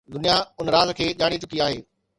[0.15, 1.79] دنيا ان راز کي ڄاڻي چڪي آهي.